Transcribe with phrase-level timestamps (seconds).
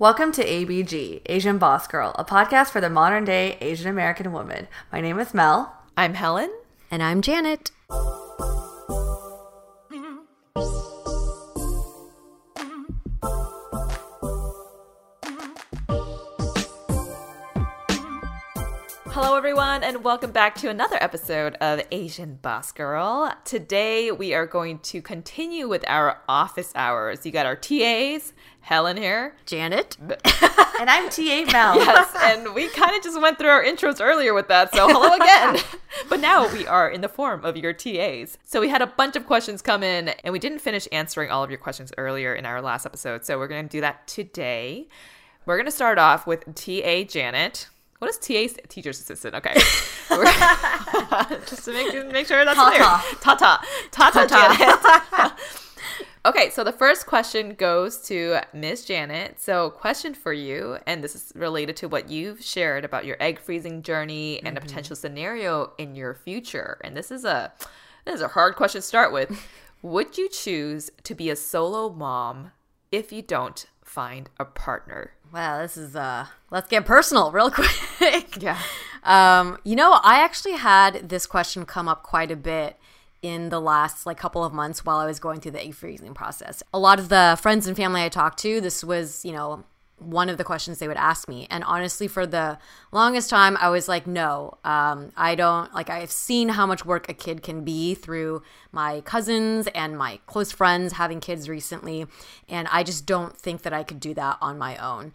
[0.00, 4.66] Welcome to ABG, Asian Boss Girl, a podcast for the modern day Asian American woman.
[4.90, 5.76] My name is Mel.
[5.94, 6.50] I'm Helen.
[6.90, 7.70] And I'm Janet.
[19.12, 23.34] Hello, everyone, and welcome back to another episode of Asian Boss Girl.
[23.44, 27.26] Today, we are going to continue with our office hours.
[27.26, 31.76] You got our TAs, Helen here, Janet, and I'm TA Mel.
[31.76, 35.14] yes, and we kind of just went through our intros earlier with that, so hello
[35.14, 35.62] again.
[36.08, 38.38] but now we are in the form of your TAs.
[38.44, 41.42] So we had a bunch of questions come in, and we didn't finish answering all
[41.42, 44.88] of your questions earlier in our last episode, so we're going to do that today.
[45.46, 47.68] We're going to start off with TA Janet.
[47.98, 48.60] What is TA?
[48.68, 49.34] Teacher's assistant.
[49.34, 49.54] Okay.
[51.46, 52.80] Just to make, make sure that's clear.
[53.20, 53.60] Tata.
[53.90, 55.32] Tata Janet.
[56.24, 59.40] Okay, so the first question goes to Miss Janet.
[59.40, 63.40] So, question for you, and this is related to what you've shared about your egg
[63.40, 66.78] freezing journey and a potential scenario in your future.
[66.82, 67.52] And this is a
[68.04, 69.30] this is a hard question to start with.
[69.82, 72.52] Would you choose to be a solo mom
[72.92, 75.12] if you don't find a partner?
[75.32, 77.50] Wow, this is uh let's get personal real
[77.98, 78.42] quick.
[78.42, 78.58] Yeah.
[79.02, 82.76] Um, you know, I actually had this question come up quite a bit
[83.22, 86.14] in the last like couple of months while I was going through the egg freezing
[86.14, 86.62] process.
[86.72, 89.64] A lot of the friends and family I talked to, this was, you know,
[90.00, 91.46] one of the questions they would ask me.
[91.50, 92.58] And honestly, for the
[92.90, 97.08] longest time, I was like, no, um, I don't like, I've seen how much work
[97.08, 98.42] a kid can be through
[98.72, 102.06] my cousins and my close friends having kids recently.
[102.48, 105.12] And I just don't think that I could do that on my own.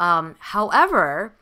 [0.00, 1.34] Um, however,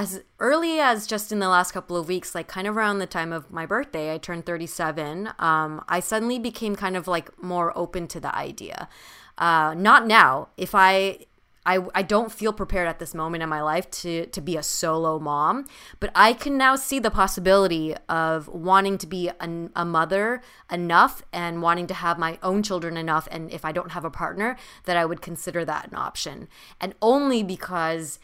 [0.00, 3.06] as early as just in the last couple of weeks, like kind of around the
[3.06, 5.28] time of my birthday, I turned 37.
[5.38, 8.88] Um, I suddenly became kind of like more open to the idea.
[9.36, 10.48] Uh, not now.
[10.56, 11.26] If I
[11.66, 14.62] I, I don't feel prepared at this moment in my life to, to be a
[14.62, 15.66] solo mom,
[16.00, 20.40] but I can now see the possibility of wanting to be a, a mother
[20.72, 23.28] enough and wanting to have my own children enough.
[23.30, 24.56] And if I don't have a partner,
[24.86, 26.48] that I would consider that an option.
[26.80, 28.18] And only because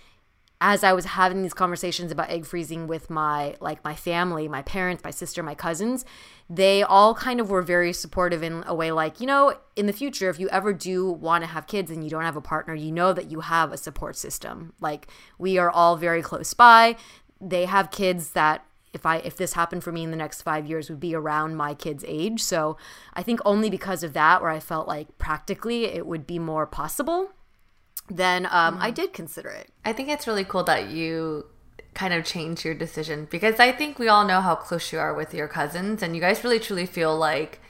[0.60, 4.62] as I was having these conversations about egg freezing with my like my family, my
[4.62, 6.04] parents, my sister, my cousins,
[6.48, 9.92] they all kind of were very supportive in a way like, you know, in the
[9.92, 12.74] future if you ever do want to have kids and you don't have a partner,
[12.74, 14.72] you know that you have a support system.
[14.80, 15.08] Like
[15.38, 16.96] we are all very close by.
[17.38, 20.66] They have kids that if I if this happened for me in the next 5
[20.66, 22.42] years would be around my kids' age.
[22.42, 22.78] So,
[23.12, 26.66] I think only because of that where I felt like practically it would be more
[26.66, 27.32] possible
[28.08, 29.70] then um, I did consider it.
[29.84, 31.46] I think it's really cool that you
[31.94, 35.14] kind of changed your decision because I think we all know how close you are
[35.14, 37.60] with your cousins, and you guys really truly feel like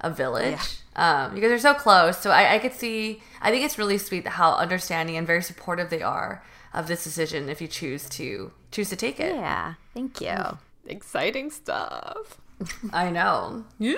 [0.00, 0.78] a village.
[0.96, 3.22] Um, you guys are so close, so I, I could see.
[3.40, 6.42] I think it's really sweet how understanding and very supportive they are
[6.72, 9.34] of this decision if you choose to choose to take it.
[9.34, 10.58] Yeah, thank you.
[10.86, 12.38] Exciting stuff.
[12.92, 13.64] I know.
[13.78, 13.96] Yeah.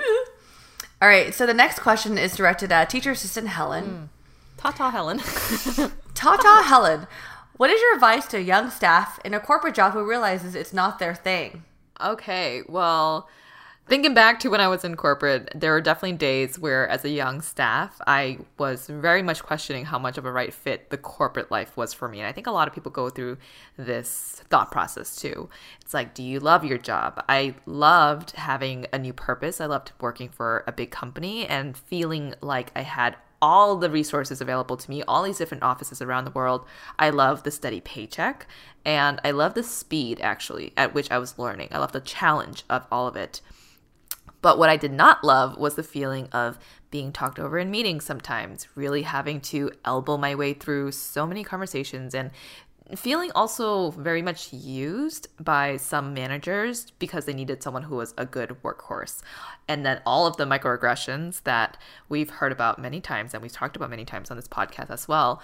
[1.01, 1.33] All right.
[1.33, 4.09] So the next question is directed at teacher assistant Helen.
[4.59, 5.19] Tata Helen.
[6.13, 7.07] Tata Helen,
[7.55, 10.73] what is your advice to a young staff in a corporate job who realizes it's
[10.73, 11.63] not their thing?
[12.01, 13.29] Okay, well,
[13.87, 17.09] Thinking back to when I was in corporate, there were definitely days where, as a
[17.09, 21.49] young staff, I was very much questioning how much of a right fit the corporate
[21.49, 22.19] life was for me.
[22.19, 23.39] And I think a lot of people go through
[23.77, 25.49] this thought process too.
[25.81, 27.23] It's like, do you love your job?
[27.27, 29.59] I loved having a new purpose.
[29.59, 34.41] I loved working for a big company and feeling like I had all the resources
[34.41, 36.65] available to me, all these different offices around the world.
[36.97, 38.47] I love the steady paycheck
[38.85, 41.69] and I love the speed actually at which I was learning.
[41.71, 43.41] I love the challenge of all of it.
[44.41, 46.57] But what I did not love was the feeling of
[46.91, 51.43] being talked over in meetings sometimes, really having to elbow my way through so many
[51.43, 52.31] conversations and
[52.95, 58.25] feeling also very much used by some managers because they needed someone who was a
[58.25, 59.21] good workhorse.
[59.67, 61.77] And then all of the microaggressions that
[62.09, 65.07] we've heard about many times and we've talked about many times on this podcast as
[65.07, 65.41] well.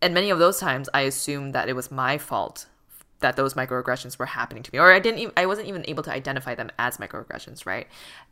[0.00, 2.66] And many of those times I assumed that it was my fault
[3.20, 6.02] that those microaggressions were happening to me or i didn't even, i wasn't even able
[6.02, 7.86] to identify them as microaggressions right?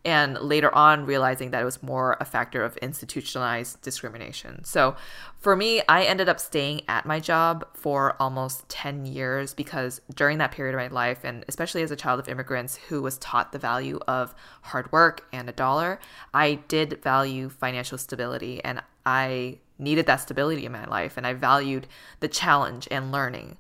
[0.05, 4.65] And later on realizing that it was more a factor of institutionalized discrimination.
[4.65, 4.97] So
[5.37, 10.39] for me i ended up staying at my job for almost 10 years because during
[10.39, 13.53] that period of my life and especially as a child of immigrants who was taught
[13.53, 16.01] the value of hard work and a dollar
[16.35, 21.33] i did value financial stability and i needed that stability in my life and i
[21.33, 21.87] valued
[22.21, 23.57] the challenge and learning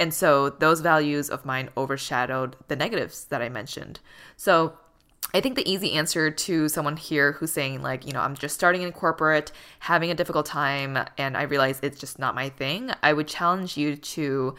[0.00, 4.00] and so those values of mine overshadowed the negatives that I mentioned.
[4.34, 4.72] So
[5.34, 8.54] I think the easy answer to someone here who's saying, like, you know, I'm just
[8.54, 12.90] starting in corporate, having a difficult time, and I realize it's just not my thing,
[13.02, 14.56] I would challenge you to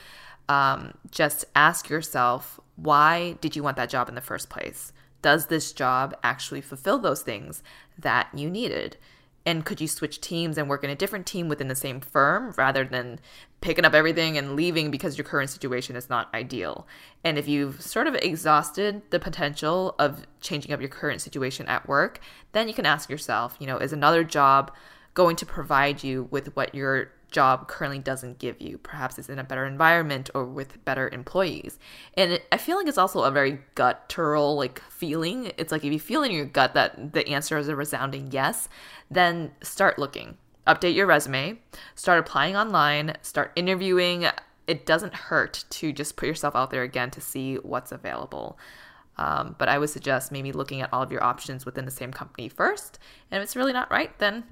[0.48, 4.94] um, just ask yourself, why did you want that job in the first place?
[5.24, 7.64] Does this job actually fulfill those things
[7.98, 8.98] that you needed?
[9.46, 12.54] and could you switch teams and work in a different team within the same firm
[12.58, 13.20] rather than
[13.62, 16.88] picking up everything and leaving because your current situation is not ideal
[17.24, 21.88] and if you've sort of exhausted the potential of changing up your current situation at
[21.88, 22.20] work
[22.52, 24.72] then you can ask yourself you know is another job
[25.14, 28.78] going to provide you with what your job currently doesn't give you.
[28.78, 31.80] Perhaps it's in a better environment or with better employees.
[32.16, 35.52] And I feel like it's also a very guttural like feeling.
[35.58, 38.70] It's like if you feel in your gut that the answer is a resounding yes,
[39.10, 40.38] then start looking.
[40.68, 41.60] Update your resume,
[41.96, 44.28] start applying online, start interviewing.
[44.68, 48.60] It doesn't hurt to just put yourself out there again to see what's available.
[49.18, 52.12] Um, but I would suggest maybe looking at all of your options within the same
[52.12, 53.00] company first.
[53.30, 54.44] And if it's really not right, then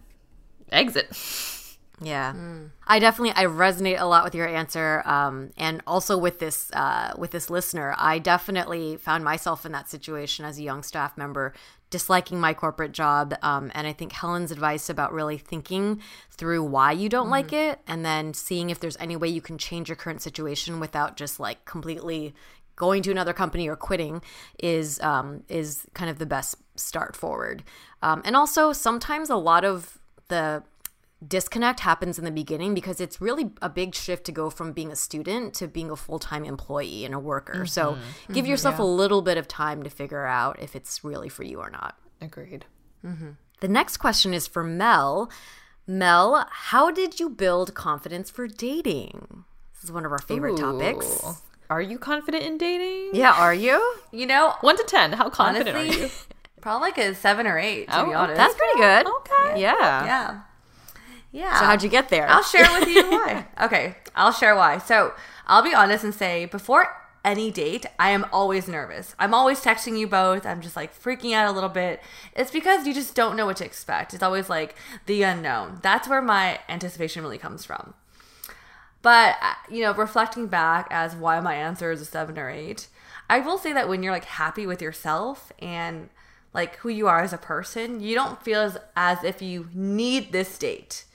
[0.71, 1.15] exit.
[2.01, 2.69] Yeah, mm.
[2.88, 7.13] I definitely I resonate a lot with your answer, um, and also with this uh,
[7.17, 7.94] with this listener.
[7.97, 11.53] I definitely found myself in that situation as a young staff member,
[11.89, 16.91] disliking my corporate job, um, and I think Helen's advice about really thinking through why
[16.91, 17.31] you don't mm.
[17.31, 20.80] like it, and then seeing if there's any way you can change your current situation
[20.80, 22.33] without just like completely
[22.75, 24.21] going to another company or quitting
[24.57, 27.63] is um, is kind of the best start forward.
[28.01, 30.00] Um, and also sometimes a lot of
[30.30, 30.63] the
[31.25, 34.92] disconnect happens in the beginning because it's really a big shift to go from being
[34.92, 37.54] a student to being a full-time employee and a worker.
[37.54, 37.66] Mm-hmm.
[37.66, 38.86] So give mm-hmm, yourself yeah.
[38.86, 41.98] a little bit of time to figure out if it's really for you or not.
[42.21, 42.66] Agreed.
[43.06, 43.31] Mm-hmm.
[43.60, 45.30] The next question is for Mel.
[45.86, 49.44] Mel, how did you build confidence for dating?
[49.74, 50.57] This is one of our favorite Ooh.
[50.57, 51.42] topics.
[51.69, 53.12] Are you confident in dating?
[53.13, 53.95] Yeah, are you?
[54.12, 56.12] You know, one to ten, how confident honestly, are you?
[56.62, 58.38] Probably like a seven or eight, to oh, be honest.
[58.38, 59.07] That's pretty good.
[59.07, 59.62] Okay.
[59.62, 59.75] Yeah.
[59.80, 60.06] Yeah.
[60.06, 60.39] Yeah.
[61.60, 62.28] So how'd you get there?
[62.30, 63.48] I'll share with you why.
[63.62, 64.80] okay, I'll share why.
[64.80, 65.14] So
[65.46, 66.88] I'll be honest and say before
[67.24, 69.16] any date, I am always nervous.
[69.20, 70.46] I'm always texting you both.
[70.46, 72.02] I'm just like freaking out a little bit.
[72.36, 74.14] It's because you just don't know what to expect.
[74.14, 75.80] It's always like the unknown.
[75.81, 77.94] That's where my anticipation really comes from.
[79.02, 82.88] But, uh, you know, reflecting back as why my answer is a seven or eight,
[83.30, 86.09] I will say that when you're like happy with yourself and
[86.54, 90.31] like who you are as a person, you don't feel as, as if you need
[90.31, 91.06] this date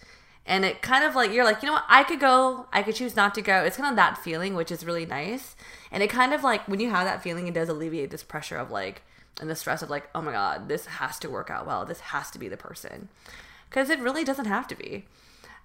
[0.46, 2.94] and it kind of like you're like you know what i could go i could
[2.94, 5.56] choose not to go it's kind of that feeling which is really nice
[5.90, 8.56] and it kind of like when you have that feeling it does alleviate this pressure
[8.56, 9.02] of like
[9.40, 12.00] and the stress of like oh my god this has to work out well this
[12.00, 13.08] has to be the person
[13.68, 15.04] because it really doesn't have to be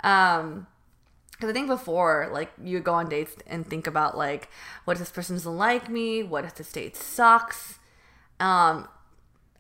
[0.04, 0.68] um
[1.32, 4.50] because I think before, like, you go on dates and think about, like,
[4.84, 6.22] what if this person doesn't like me?
[6.22, 7.80] What if this date sucks?
[8.42, 8.90] Um,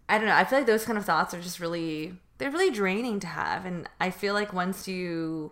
[0.09, 0.35] I don't know.
[0.35, 3.65] I feel like those kind of thoughts are just really they're really draining to have.
[3.65, 5.51] And I feel like once you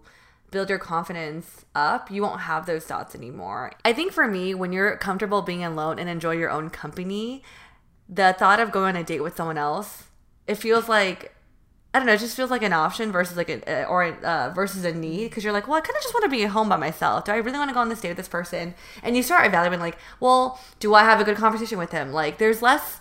[0.50, 3.74] build your confidence up, you won't have those thoughts anymore.
[3.86, 7.44] I think for me, when you're comfortable being alone and enjoy your own company,
[8.10, 10.06] the thought of going on a date with someone else,
[10.48, 11.34] it feels like
[11.94, 14.86] I don't know, it just feels like an option versus like a or uh, versus
[14.86, 16.70] a need because you're like, well, I kind of just want to be at home
[16.70, 17.26] by myself.
[17.26, 18.76] Do I really want to go on this date with this person?
[19.02, 22.12] And you start evaluating like, well, do I have a good conversation with him?
[22.12, 23.00] Like, there's less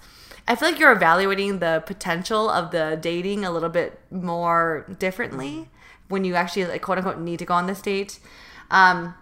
[0.49, 5.69] I feel like you're evaluating the potential of the dating a little bit more differently
[6.09, 8.21] when you actually like quote unquote need to go on this date.
[8.71, 9.15] Um,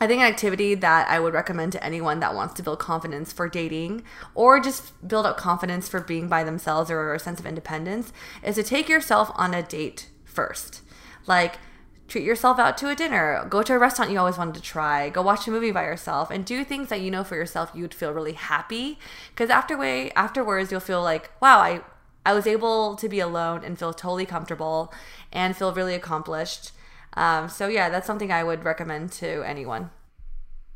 [0.00, 3.32] I think an activity that I would recommend to anyone that wants to build confidence
[3.32, 4.02] for dating
[4.34, 8.56] or just build up confidence for being by themselves or a sense of independence is
[8.56, 10.82] to take yourself on a date first.
[11.26, 11.58] Like,
[12.08, 15.08] treat yourself out to a dinner, go to a restaurant you always wanted to try,
[15.08, 17.94] go watch a movie by yourself, and do things that you know for yourself you'd
[17.94, 18.98] feel really happy.
[19.30, 21.82] Because after way afterwards, you'll feel like, wow, I
[22.26, 24.92] I was able to be alone and feel totally comfortable
[25.32, 26.72] and feel really accomplished.
[27.14, 29.90] Um, so yeah, that's something I would recommend to anyone.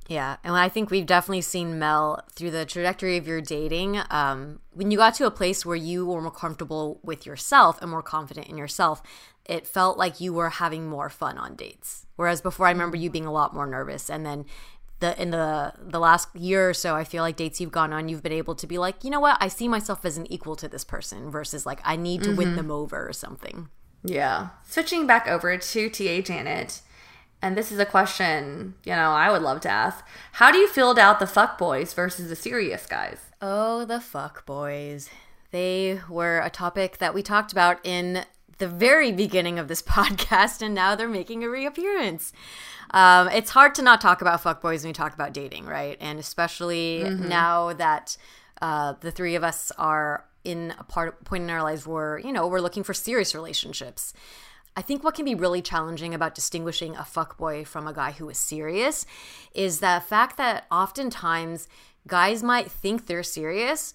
[0.09, 4.01] Yeah, and I think we've definitely seen Mel through the trajectory of your dating.
[4.09, 7.91] Um, when you got to a place where you were more comfortable with yourself and
[7.91, 9.03] more confident in yourself,
[9.49, 12.07] it felt like you were having more fun on dates.
[12.17, 14.45] Whereas before, I remember you being a lot more nervous, and then
[15.01, 18.09] the in the the last year or so, I feel like dates you've gone on,
[18.09, 20.57] you've been able to be like, you know what, I see myself as an equal
[20.57, 22.39] to this person versus like I need to mm-hmm.
[22.39, 23.69] win them over or something.
[24.05, 24.49] Yeah.
[24.65, 26.83] Switching back over to TA Janet,
[27.41, 30.05] and this is a question, you know, I would love to ask.
[30.33, 33.19] How do you feel about the fuck boys versus the serious guys?
[33.41, 35.09] Oh, the fuck boys.
[35.51, 38.25] They were a topic that we talked about in
[38.59, 42.33] the very beginning of this podcast, and now they're making a reappearance.
[42.91, 45.97] Um, it's hard to not talk about fuckboys when we talk about dating, right?
[46.01, 47.29] And especially mm-hmm.
[47.29, 48.17] now that
[48.63, 52.33] uh, the three of us are in a part point in our lives where you
[52.33, 54.15] know we're looking for serious relationships.
[54.77, 58.29] I think what can be really challenging about distinguishing a fuckboy from a guy who
[58.29, 59.07] is serious
[59.53, 61.67] is the fact that oftentimes
[62.07, 63.93] guys might think they're serious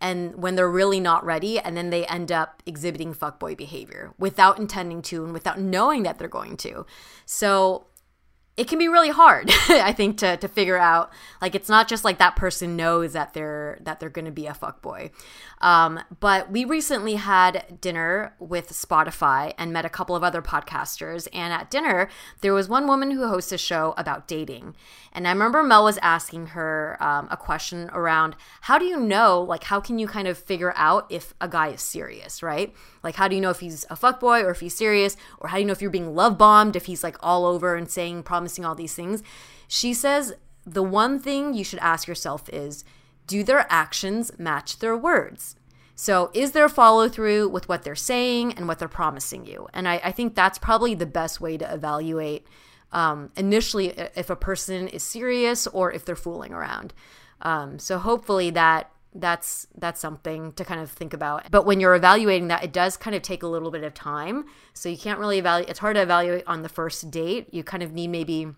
[0.00, 4.58] and when they're really not ready and then they end up exhibiting fuckboy behavior without
[4.58, 6.84] intending to and without knowing that they're going to.
[7.24, 7.86] So
[8.56, 11.12] it can be really hard i think to, to figure out.
[11.42, 14.46] Like it's not just like that person knows that they're that they're going to be
[14.46, 15.10] a fuck boy
[15.60, 21.28] um, but we recently had dinner with spotify and met a couple of other podcasters
[21.32, 22.08] and at dinner
[22.40, 24.74] there was one woman who hosts a show about dating
[25.16, 29.42] and i remember mel was asking her um, a question around how do you know
[29.42, 32.72] like how can you kind of figure out if a guy is serious right
[33.06, 35.16] like, how do you know if he's a fuckboy or if he's serious?
[35.38, 37.76] Or how do you know if you're being love bombed, if he's like all over
[37.76, 39.22] and saying, promising all these things?
[39.68, 40.34] She says
[40.66, 42.84] the one thing you should ask yourself is
[43.28, 45.54] do their actions match their words?
[45.94, 49.68] So, is there follow through with what they're saying and what they're promising you?
[49.72, 52.44] And I, I think that's probably the best way to evaluate
[52.92, 56.92] um, initially if a person is serious or if they're fooling around.
[57.42, 58.90] Um, so, hopefully, that
[59.20, 62.96] that's that's something to kind of think about but when you're evaluating that it does
[62.96, 65.96] kind of take a little bit of time so you can't really evaluate it's hard
[65.96, 68.48] to evaluate on the first date you kind of need maybe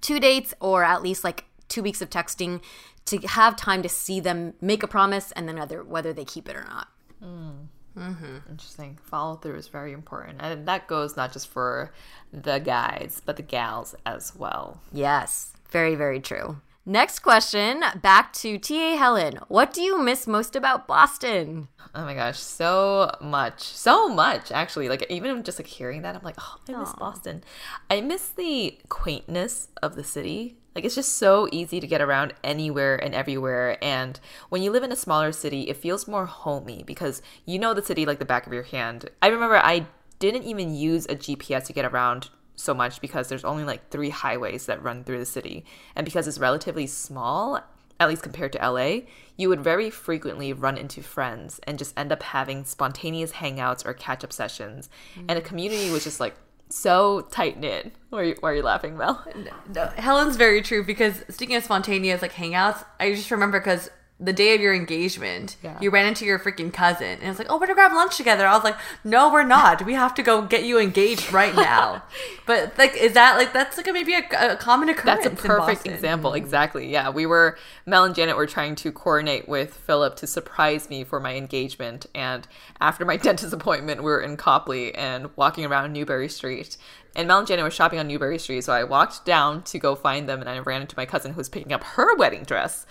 [0.00, 2.60] two dates or at least like two weeks of texting
[3.06, 6.48] to have time to see them make a promise and then whether whether they keep
[6.48, 6.88] it or not
[7.22, 7.66] mm.
[7.96, 8.36] Mm-hmm.
[8.48, 8.98] Interesting.
[9.02, 10.38] Follow through is very important.
[10.40, 11.92] And that goes not just for
[12.32, 14.80] the guys, but the gals as well.
[14.92, 15.52] Yes.
[15.70, 16.58] Very, very true.
[16.86, 19.38] Next question, back to TA Helen.
[19.48, 21.68] What do you miss most about Boston?
[21.94, 23.60] Oh my gosh, so much.
[23.62, 24.88] So much actually.
[24.88, 26.98] Like even just like hearing that, I'm like, "Oh, I miss Aww.
[26.98, 27.44] Boston."
[27.90, 30.56] I miss the quaintness of the city.
[30.80, 33.76] Like it's just so easy to get around anywhere and everywhere.
[33.84, 34.18] And
[34.48, 37.82] when you live in a smaller city, it feels more homey because you know the
[37.82, 39.10] city like the back of your hand.
[39.20, 39.88] I remember I
[40.20, 44.08] didn't even use a GPS to get around so much because there's only like three
[44.08, 45.66] highways that run through the city.
[45.94, 47.60] And because it's relatively small,
[47.98, 49.00] at least compared to LA,
[49.36, 53.92] you would very frequently run into friends and just end up having spontaneous hangouts or
[53.92, 54.88] catch up sessions.
[55.12, 55.26] Mm-hmm.
[55.28, 56.36] And a community was just like
[56.70, 57.92] so tight knit.
[58.10, 59.24] Why are, you, why are you laughing, Mel?
[59.36, 63.90] No, no, Helen's very true because speaking of spontaneous like hangouts, I just remember because
[64.22, 65.78] the day of your engagement, yeah.
[65.80, 68.46] you ran into your freaking cousin, and it's like, "Oh, we're gonna grab lunch together."
[68.46, 69.84] I was like, "No, we're not.
[69.86, 72.02] We have to go get you engaged right now."
[72.46, 75.24] but like, is that like that's like a, maybe a, a, common occurrence?
[75.24, 76.34] That's a perfect example.
[76.34, 76.90] Exactly.
[76.92, 81.02] Yeah, we were Mel and Janet were trying to coordinate with Philip to surprise me
[81.02, 82.46] for my engagement, and
[82.78, 86.76] after my dentist appointment, we were in Copley and walking around Newbury Street.
[87.16, 89.96] And Mel and Janet were shopping on Newbury Street, so I walked down to go
[89.96, 92.86] find them, and I ran into my cousin who was picking up her wedding dress.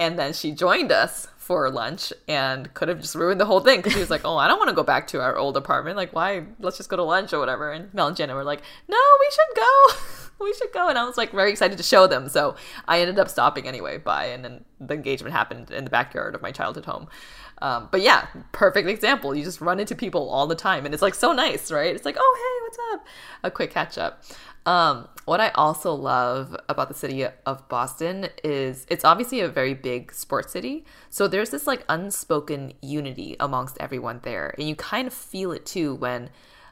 [0.00, 3.78] And then she joined us for lunch and could have just ruined the whole thing
[3.78, 5.96] because she was like, "Oh, I don't want to go back to our old apartment.
[5.96, 6.44] Like, why?
[6.60, 9.28] Let's just go to lunch or whatever." And Mel and Janet were like, "No, we
[9.30, 9.94] should go."
[10.44, 10.88] we should go.
[10.88, 12.28] And I was like very excited to show them.
[12.28, 12.54] So
[12.86, 16.42] I ended up stopping anyway by, and then the engagement happened in the backyard of
[16.42, 17.08] my childhood home.
[17.60, 19.34] Um, but yeah, perfect example.
[19.34, 21.94] You just run into people all the time, and it's like so nice, right?
[21.94, 23.06] It's like, oh hey, what's up?
[23.42, 24.22] A quick catch up.
[24.66, 29.72] Um, what I also love about the city of Boston is it's obviously a very
[29.72, 30.84] big sports city.
[31.08, 34.54] So there's this like unspoken unity amongst everyone there.
[34.58, 36.28] And you kind of feel it too when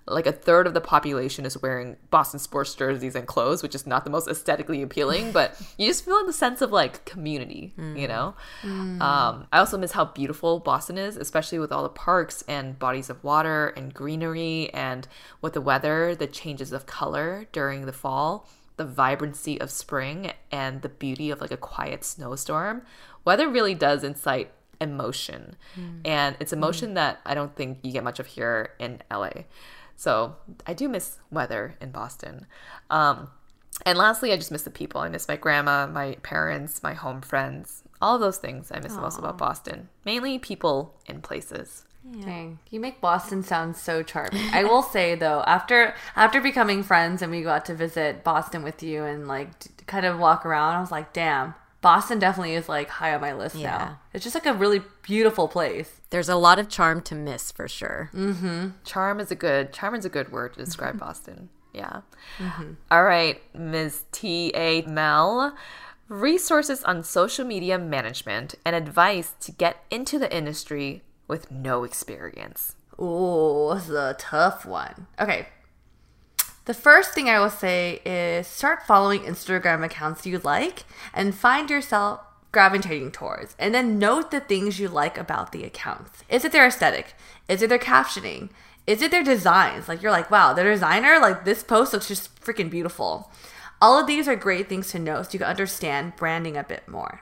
[0.08, 3.86] like a third of the population is wearing Boston sports jerseys and clothes, which is
[3.86, 7.98] not the most aesthetically appealing, but you just feel the sense of like community, mm.
[7.98, 8.34] you know?
[8.62, 9.00] Mm.
[9.00, 13.10] Um, I also miss how beautiful Boston is, especially with all the parks and bodies
[13.10, 15.08] of water and greenery and
[15.40, 20.82] with the weather, the changes of color during the fall, the vibrancy of spring, and
[20.82, 22.82] the beauty of like a quiet snowstorm.
[23.24, 25.56] Weather really does incite emotion.
[25.76, 26.00] Mm.
[26.04, 26.94] And it's emotion mm.
[26.94, 29.30] that I don't think you get much of here in LA.
[29.96, 30.36] So
[30.66, 32.46] I do miss weather in Boston.
[32.90, 33.30] Um,
[33.84, 35.00] and lastly, I just miss the people.
[35.00, 38.92] I miss my grandma, my parents, my home friends, all of those things I miss
[38.92, 38.96] Aww.
[38.96, 39.88] the most about Boston.
[40.04, 41.84] Mainly people and places.
[42.12, 42.24] Yeah.
[42.24, 44.42] Dang, you make Boston sound so charming.
[44.52, 48.82] I will say though, after after becoming friends and we got to visit Boston with
[48.82, 49.50] you and like
[49.86, 53.32] kind of walk around, I was like, damn, Boston definitely is like high on my
[53.32, 53.78] list yeah.
[53.78, 54.00] now.
[54.12, 56.00] It's just like a really beautiful place.
[56.10, 58.10] There's a lot of charm to miss for sure.
[58.14, 58.68] Mm-hmm.
[58.84, 60.98] Charm is a good charm is a good word to describe.
[61.00, 61.48] Boston.
[61.72, 62.00] Yeah.
[62.38, 62.72] Mm-hmm.
[62.90, 64.04] All right, Ms.
[64.10, 64.50] T.
[64.54, 64.82] A.
[64.82, 65.56] Mel.
[66.08, 72.76] Resources on social media management and advice to get into the industry with no experience.
[72.98, 75.06] Oh, this is a tough one.
[75.20, 75.48] Okay,
[76.66, 81.70] the first thing I will say is start following Instagram accounts you like and find
[81.70, 82.20] yourself
[82.50, 83.54] gravitating towards.
[83.58, 86.24] And then note the things you like about the accounts.
[86.28, 87.14] Is it their aesthetic?
[87.48, 88.50] Is it their captioning?
[88.86, 89.88] Is it their designs?
[89.88, 93.30] Like you're like, wow, the designer, like this post looks just freaking beautiful.
[93.80, 96.88] All of these are great things to know so you can understand branding a bit
[96.88, 97.20] more.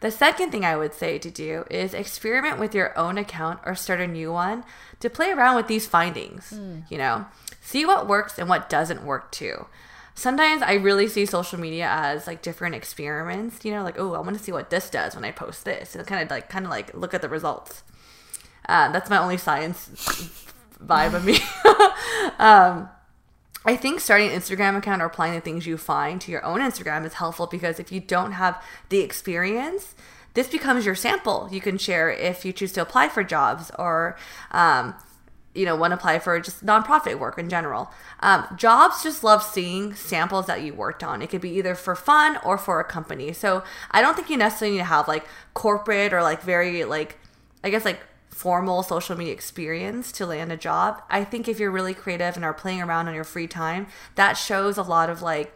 [0.00, 3.74] The second thing I would say to do is experiment with your own account or
[3.74, 4.64] start a new one
[5.00, 6.52] to play around with these findings.
[6.54, 6.90] Mm.
[6.90, 7.26] You know,
[7.66, 9.66] see what works and what doesn't work too.
[10.14, 14.20] Sometimes I really see social media as like different experiments, you know, like, oh, I
[14.20, 15.96] want to see what this does when I post this.
[15.96, 17.82] And kind of like, kind of like look at the results.
[18.68, 19.88] Uh, that's my only science
[20.82, 21.38] vibe of me.
[22.38, 22.88] um,
[23.64, 26.60] I think starting an Instagram account or applying the things you find to your own
[26.60, 29.96] Instagram is helpful because if you don't have the experience,
[30.34, 34.16] this becomes your sample you can share if you choose to apply for jobs or
[34.52, 34.94] um,
[35.56, 37.90] you know want to apply for just nonprofit work in general.
[38.20, 41.22] Um, jobs just love seeing samples that you worked on.
[41.22, 43.32] It could be either for fun or for a company.
[43.32, 47.18] So i don't think you necessarily need to have like corporate or like very like
[47.64, 51.02] i guess like formal social media experience to land a job.
[51.08, 54.34] I think if you're really creative and are playing around on your free time that
[54.34, 55.54] shows a lot of like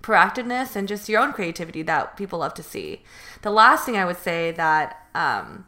[0.00, 3.02] proactiveness and just your own creativity that people love to see.
[3.42, 5.66] The last thing i would say that um,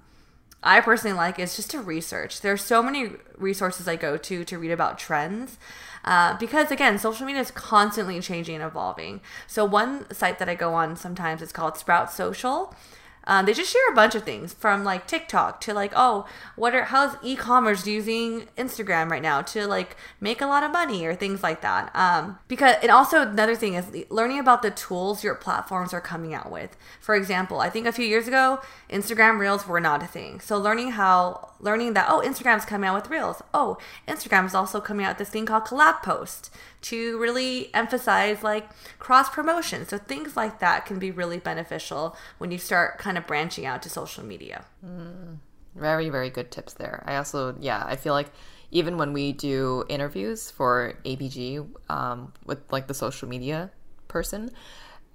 [0.63, 2.41] I personally like is just to research.
[2.41, 5.59] There's so many resources I go to to read about trends.
[6.05, 9.21] Uh, because again, social media is constantly changing and evolving.
[9.47, 12.75] So one site that I go on sometimes is called Sprout Social,
[13.25, 16.75] um, they just share a bunch of things from like TikTok to like, oh, what
[16.75, 21.15] are how's e-commerce using Instagram right now to like make a lot of money or
[21.15, 21.95] things like that.
[21.95, 26.35] Um, because and also another thing is learning about the tools your platforms are coming
[26.35, 26.77] out with.
[27.01, 30.41] For example, I think a few years ago, Instagram Reels were not a thing.
[30.41, 33.41] So learning how learning that oh, Instagram's coming out with Reels.
[33.55, 38.43] Oh, Instagram is also coming out with this thing called Collab Post to really emphasize
[38.43, 39.87] like cross promotion.
[39.87, 43.83] So things like that can be really beneficial when you start kind of branching out
[43.83, 44.67] to social media.
[44.85, 45.39] Mm,
[45.75, 47.03] very, very good tips there.
[47.07, 48.31] I also, yeah, I feel like
[48.73, 53.71] even when we do interviews for ABG um, with like the social media
[54.09, 54.51] person,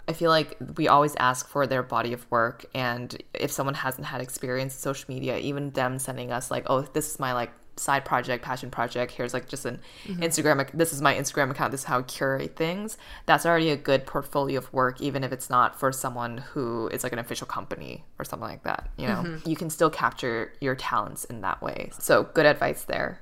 [0.07, 2.65] I feel like we always ask for their body of work.
[2.73, 6.81] And if someone hasn't had experience in social media, even them sending us, like, oh,
[6.81, 9.11] this is my like side project, passion project.
[9.11, 10.21] Here's like just an mm-hmm.
[10.21, 10.69] Instagram.
[10.73, 11.71] This is my Instagram account.
[11.71, 12.97] This is how I curate things.
[13.25, 17.03] That's already a good portfolio of work, even if it's not for someone who is
[17.03, 18.89] like an official company or something like that.
[18.97, 19.49] You know, mm-hmm.
[19.49, 21.91] you can still capture your talents in that way.
[21.99, 23.21] So good advice there.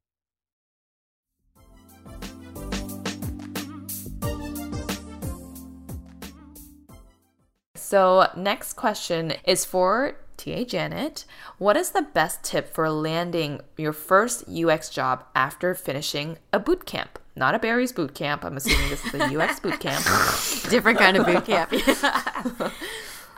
[7.91, 11.25] So, next question is for TA Janet.
[11.57, 16.85] What is the best tip for landing your first UX job after finishing a boot
[16.85, 17.19] camp?
[17.35, 18.45] Not a Barry's boot camp.
[18.45, 20.05] I'm assuming this is a UX boot camp.
[20.69, 21.73] Different kind of boot camp.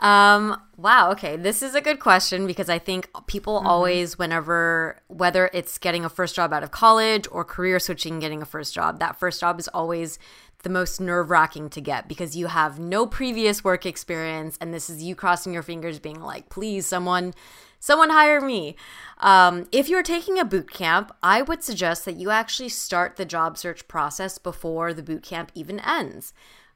[0.00, 1.10] um, wow.
[1.10, 1.36] Okay.
[1.36, 6.08] This is a good question because I think people always, whenever, whether it's getting a
[6.08, 9.58] first job out of college or career switching, getting a first job, that first job
[9.58, 10.16] is always
[10.64, 14.90] the most nerve wracking to get because you have no previous work experience and this
[14.90, 17.32] is you crossing your fingers being like, please, someone.
[17.78, 18.76] Someone hire me.
[19.18, 23.26] Um, if you're taking a boot camp, I would suggest that you actually start the
[23.26, 26.32] job search process before the boot camp even ends.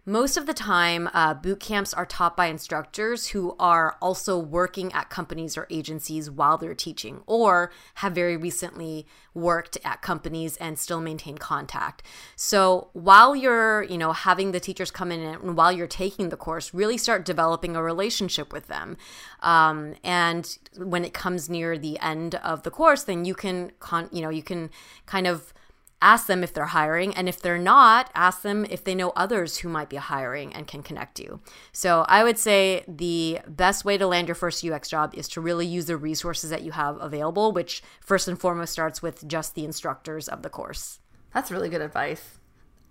[0.09, 4.90] Most of the time, uh, boot camps are taught by instructors who are also working
[4.94, 10.79] at companies or agencies while they're teaching, or have very recently worked at companies and
[10.79, 12.03] still maintain contact.
[12.37, 16.38] So while you're, you know, having the teachers come in and while you're taking the
[16.38, 18.97] course, really start developing a relationship with them.
[19.40, 24.09] Um, and when it comes near the end of the course, then you can, con-
[24.11, 24.71] you know, you can
[25.05, 25.53] kind of
[26.01, 29.59] ask them if they're hiring and if they're not ask them if they know others
[29.59, 31.41] who might be hiring and can connect you
[31.73, 35.41] so i would say the best way to land your first ux job is to
[35.41, 39.55] really use the resources that you have available which first and foremost starts with just
[39.55, 41.01] the instructors of the course
[41.33, 42.38] That's really good advice.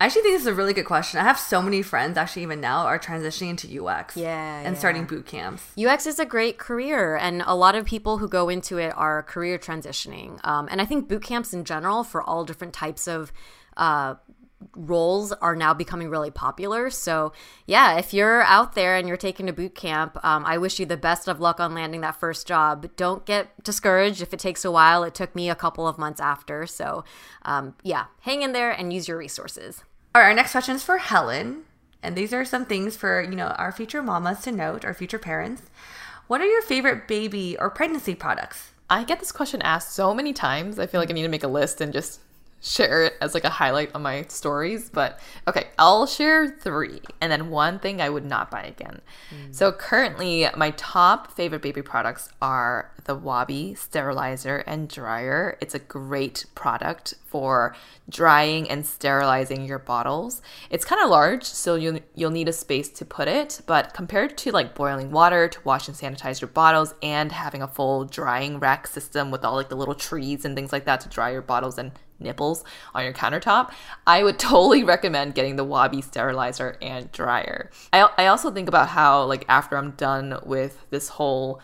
[0.00, 1.18] I actually think this is a really good question.
[1.18, 4.16] I have so many friends actually even now are transitioning into UX.
[4.16, 4.78] Yeah, And yeah.
[4.78, 5.72] starting boot camps.
[5.76, 9.24] UX is a great career, and a lot of people who go into it are
[9.24, 10.38] career transitioning.
[10.46, 13.32] Um, and I think boot camps in general, for all different types of
[13.76, 14.14] uh,
[14.76, 16.90] roles, are now becoming really popular.
[16.90, 17.32] So,
[17.66, 20.86] yeah, if you're out there and you're taking a boot camp, um, I wish you
[20.86, 22.88] the best of luck on landing that first job.
[22.94, 25.02] Don't get discouraged if it takes a while.
[25.02, 26.68] It took me a couple of months after.
[26.68, 27.02] So,
[27.42, 29.82] um, yeah, hang in there and use your resources.
[30.18, 31.62] All right, our next question is for Helen.
[32.02, 35.16] And these are some things for, you know, our future mamas to note, our future
[35.16, 35.62] parents.
[36.26, 38.72] What are your favorite baby or pregnancy products?
[38.90, 40.80] I get this question asked so many times.
[40.80, 42.18] I feel like I need to make a list and just
[42.60, 44.90] share it as like a highlight on my stories.
[44.90, 49.00] But okay, I'll share three and then one thing I would not buy again.
[49.30, 49.52] Hmm.
[49.52, 55.56] So currently, my top favorite baby products are the Wabi sterilizer and dryer.
[55.60, 57.74] It's a great product for
[58.08, 60.42] drying and sterilizing your bottles.
[60.70, 64.36] It's kind of large, so you'll you'll need a space to put it, but compared
[64.38, 68.58] to like boiling water to wash and sanitize your bottles and having a full drying
[68.58, 71.42] rack system with all like the little trees and things like that to dry your
[71.42, 73.72] bottles and nipples on your countertop,
[74.06, 77.70] I would totally recommend getting the Wabi sterilizer and dryer.
[77.92, 81.60] I, I also think about how, like, after I'm done with this whole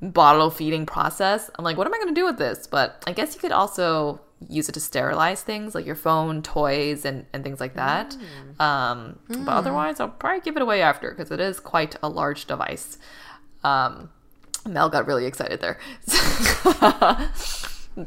[0.00, 2.66] bottle feeding process, I'm like, what am I going to do with this?
[2.66, 7.04] But I guess you could also use it to sterilize things like your phone, toys,
[7.04, 8.16] and, and things like that.
[8.58, 12.46] Um, But otherwise, I'll probably give it away after because it is quite a large
[12.46, 12.98] device.
[13.62, 14.10] Um,
[14.66, 15.78] Mel got really excited there.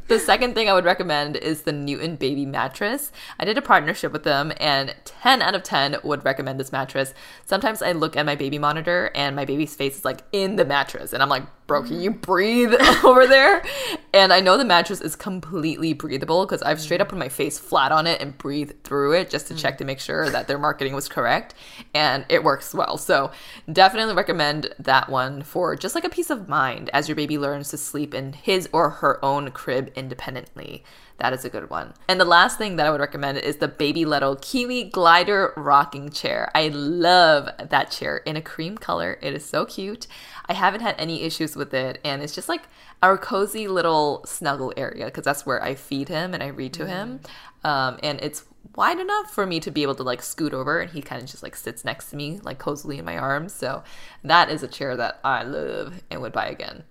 [0.08, 3.12] the second thing I would recommend is the Newton Baby Mattress.
[3.40, 7.14] I did a partnership with them, and 10 out of 10 would recommend this mattress.
[7.46, 10.66] Sometimes I look at my baby monitor, and my baby's face is like in the
[10.66, 12.74] mattress, and I'm like, bro, can you breathe
[13.04, 13.64] over there?
[14.14, 17.60] And I know the mattress is completely breathable because I've straight up put my face
[17.60, 19.60] flat on it and breathed through it just to mm.
[19.60, 21.54] check to make sure that their marketing was correct,
[21.94, 22.98] and it works well.
[22.98, 23.32] So
[23.72, 27.70] definitely recommend that one for just like a peace of mind as your baby learns
[27.70, 30.84] to sleep in his or her own crib independently.
[31.18, 31.94] That is a good one.
[32.10, 36.52] And the last thing that I would recommend is the Babyletto Kiwi Glider Rocking Chair.
[36.54, 39.18] I love that chair in a cream color.
[39.22, 40.08] It is so cute.
[40.48, 42.64] I haven't had any issues with it, and it's just like
[43.02, 46.88] our cozy little snuggle area because that's where I feed him and I read to
[46.88, 47.20] him.
[47.64, 50.92] Um, and it's wide enough for me to be able to like scoot over and
[50.92, 53.84] he kind of just like sits next to me like cozily in my arms so
[54.24, 56.84] that is a chair that i love and would buy again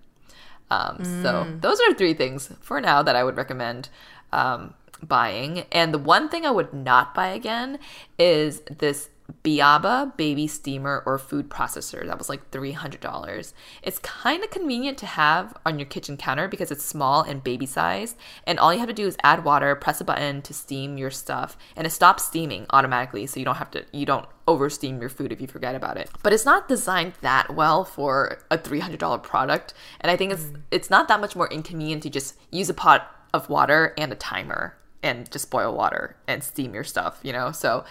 [0.71, 3.89] um, So those are three things for now that I would recommend
[4.31, 5.59] um, buying.
[5.71, 7.79] And the one thing I would not buy again
[8.17, 9.09] is this
[9.43, 12.05] Beaba baby steamer or food processor.
[12.05, 13.53] That was like $300.
[13.81, 17.65] It's kind of convenient to have on your kitchen counter because it's small and baby
[17.65, 18.17] sized.
[18.45, 21.11] And all you have to do is add water, press a button to steam your
[21.11, 23.25] stuff, and it stops steaming automatically.
[23.25, 25.97] So you don't have to, you don't over steam your food if you forget about
[25.97, 26.09] it.
[26.21, 29.73] But it's not designed that well for a $300 product.
[30.01, 30.61] And I think it's, mm.
[30.69, 34.15] it's not that much more inconvenient to just use a pot of water and a
[34.15, 37.51] timer and just boil water and steam your stuff, you know?
[37.51, 37.85] So,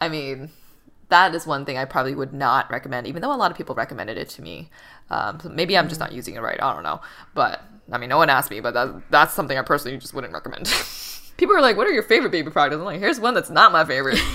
[0.00, 0.50] I mean,
[1.10, 3.74] that is one thing I probably would not recommend, even though a lot of people
[3.74, 4.70] recommended it to me.
[5.10, 6.60] Um, so maybe I'm just not using it right.
[6.62, 7.00] I don't know.
[7.34, 10.32] But I mean, no one asked me, but that, that's something I personally just wouldn't
[10.32, 10.66] recommend.
[11.36, 13.72] people are like, "What are your favorite baby products?" I'm like, "Here's one that's not
[13.72, 14.18] my favorite."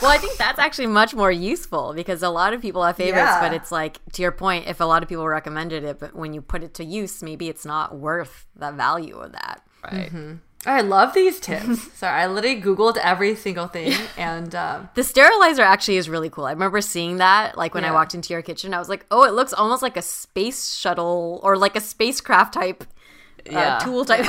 [0.00, 3.18] Well, I think that's actually much more useful because a lot of people have favorites,
[3.26, 3.40] Yeah.
[3.40, 6.32] but it's like to your point, if a lot of people recommended it, but when
[6.32, 9.62] you put it to use, maybe it's not worth the value of that.
[9.84, 10.10] right.
[10.66, 11.92] I love these tips.
[11.98, 16.44] Sorry, I literally Googled every single thing and um, The sterilizer actually is really cool.
[16.44, 18.74] I remember seeing that like when I walked into your kitchen.
[18.74, 22.52] I was like, "Oh, it looks almost like a space shuttle or like a spacecraft
[22.54, 22.84] type
[23.48, 23.78] uh, Yeah.
[23.78, 24.26] tool type."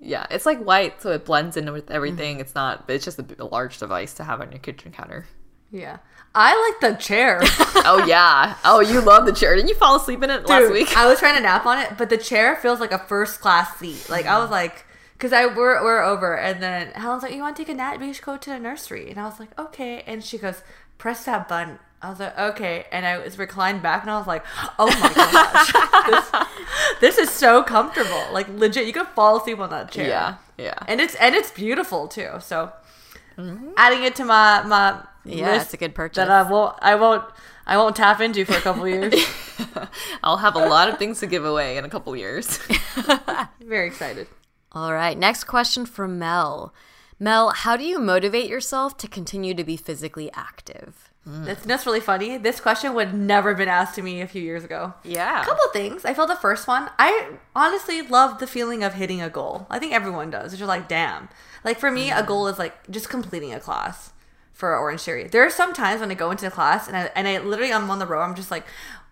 [0.00, 2.38] Yeah, it's like white, so it blends in with everything.
[2.40, 2.84] It's not.
[2.88, 5.26] It's just a large device to have on your kitchen counter.
[5.70, 5.98] yeah.
[6.36, 7.38] I like the chair.
[7.44, 8.56] oh yeah.
[8.64, 9.54] Oh, you love the chair.
[9.54, 10.96] Didn't you fall asleep in it last week?
[10.96, 13.76] I was trying to nap on it, but the chair feels like a first class
[13.78, 14.08] seat.
[14.10, 14.84] Like I was like,
[15.14, 17.98] because I we're, we're over, and then Helen's like, "You want to take a nap?
[18.00, 20.62] We should go to the nursery." And I was like, "Okay." And she goes,
[20.98, 24.26] "Press that button." I was like, "Okay." And I was reclined back, and I was
[24.26, 24.44] like,
[24.78, 28.22] "Oh my gosh, this, this is so comfortable.
[28.32, 30.78] Like legit, you could fall asleep on that chair." Yeah, yeah.
[30.86, 32.30] and it's and it's beautiful too.
[32.40, 32.72] So
[33.38, 33.70] mm-hmm.
[33.76, 36.16] adding it to my my Yeah, list it's a good purchase.
[36.16, 37.24] that I won't I won't
[37.66, 39.14] I won't tap into for a couple years.
[40.22, 42.58] I'll have a lot of things to give away in a couple years.
[43.60, 44.26] Very excited.
[44.74, 46.74] All right, next question from Mel.
[47.20, 51.12] Mel, how do you motivate yourself to continue to be physically active?
[51.28, 51.46] Mm.
[51.46, 52.36] That's, that's really funny.
[52.36, 54.92] This question would never have been asked to me a few years ago.
[55.04, 55.42] yeah.
[55.42, 56.04] A couple things.
[56.04, 59.66] I feel the first one, I honestly love the feeling of hitting a goal.
[59.70, 60.52] I think everyone does.
[60.52, 61.28] It's just like, damn.
[61.62, 62.26] Like for me, a mm.
[62.26, 64.12] goal is like just completing a class
[64.52, 65.30] for Orangetheory.
[65.30, 67.72] There are some times when I go into the class and I, and I literally,
[67.72, 68.66] I'm on the road, I'm just like,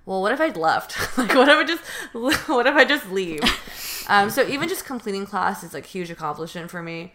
[0.04, 0.96] well, what if I'd left?
[1.18, 1.84] like, what if I just,
[2.48, 3.42] what if I just leave?
[4.08, 7.12] um, so even just completing class is like huge accomplishment for me.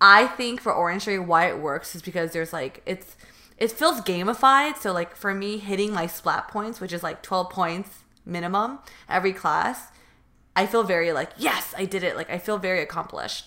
[0.00, 3.16] I think for Orangetheory, why it works is because there's like it's
[3.58, 4.78] it feels gamified.
[4.78, 8.78] So like for me, hitting my splat points, which is like 12 points minimum
[9.08, 9.88] every class,
[10.56, 12.16] I feel very like yes, I did it.
[12.16, 13.46] Like I feel very accomplished.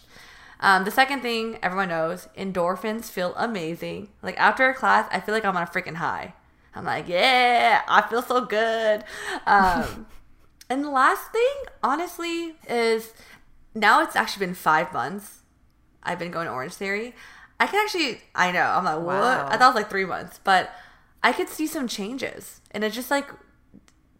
[0.59, 4.09] Um, the second thing everyone knows, endorphins feel amazing.
[4.21, 6.33] Like after a class, I feel like I'm on a freaking high.
[6.75, 9.03] I'm like, yeah, I feel so good.
[9.45, 10.07] Um,
[10.69, 13.13] and the last thing, honestly, is
[13.75, 15.39] now it's actually been five months
[16.03, 17.13] I've been going to Orangetheory.
[17.59, 19.05] I can actually, I know, I'm like, what?
[19.05, 19.47] Wow.
[19.49, 20.71] I thought it was like three months, but
[21.21, 22.61] I could see some changes.
[22.71, 23.29] And it's just like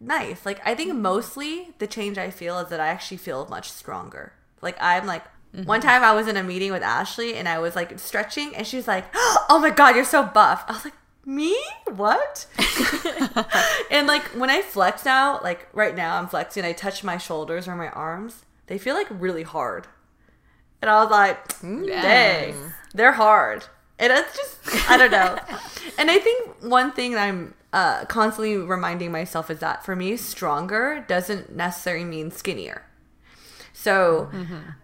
[0.00, 0.46] nice.
[0.46, 4.32] Like, I think mostly the change I feel is that I actually feel much stronger.
[4.62, 5.24] Like, I'm like,
[5.64, 8.66] one time I was in a meeting with Ashley and I was like stretching and
[8.66, 10.64] she was like, oh my God, you're so buff.
[10.66, 10.94] I was like,
[11.26, 11.56] me?
[11.94, 12.46] What?
[13.90, 17.68] and like when I flex now, like right now I'm flexing, I touch my shoulders
[17.68, 19.86] or my arms, they feel like really hard.
[20.82, 22.54] And I was like, dang,
[22.92, 23.64] they're hard.
[23.98, 25.38] And it's just, I don't know.
[25.98, 30.16] and I think one thing that I'm uh, constantly reminding myself is that for me,
[30.16, 32.82] stronger doesn't necessarily mean skinnier.
[33.84, 34.30] So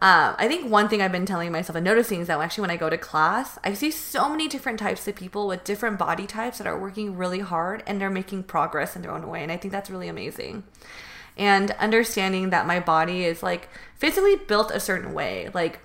[0.02, 2.70] um, I think one thing I've been telling myself and noticing is that actually when
[2.70, 6.26] I go to class, I see so many different types of people with different body
[6.26, 9.42] types that are working really hard and they're making progress in their own way.
[9.42, 10.64] And I think that's really amazing.
[11.36, 15.48] and understanding that my body is like physically built a certain way.
[15.54, 15.80] Like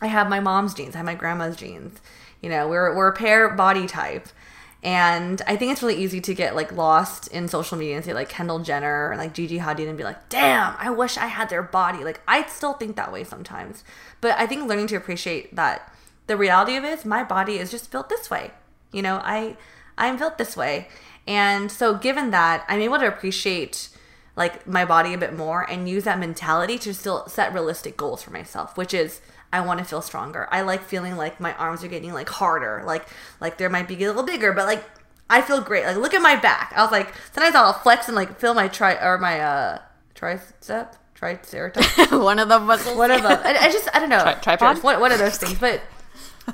[0.00, 2.00] I have my mom's genes, I have my grandma's genes.
[2.42, 4.28] You know, we're we're a pear body type.
[4.82, 8.14] And I think it's really easy to get like lost in social media and say
[8.14, 11.50] like Kendall Jenner and like Gigi Hadid and be like, damn, I wish I had
[11.50, 12.02] their body.
[12.02, 13.84] Like I still think that way sometimes.
[14.20, 15.92] But I think learning to appreciate that
[16.26, 18.52] the reality of it is my body is just built this way.
[18.90, 19.56] You know, I
[19.98, 20.88] I'm built this way.
[21.26, 23.90] And so given that, I'm able to appreciate
[24.34, 28.22] like my body a bit more and use that mentality to still set realistic goals
[28.22, 29.20] for myself, which is
[29.52, 30.48] I want to feel stronger.
[30.50, 33.06] I like feeling like my arms are getting like harder, like
[33.40, 34.84] like there might be a little bigger, but like
[35.28, 35.84] I feel great.
[35.84, 36.72] Like look at my back.
[36.76, 39.78] I was like sometimes I'll flex and like feel my tri or my uh
[40.14, 42.10] tricep, triceratops.
[42.12, 42.96] One of the muscles.
[42.96, 43.40] One of them.
[43.42, 44.22] I, I just I don't know.
[44.22, 44.82] Tri- tripod?
[44.82, 45.82] One, one of those things, but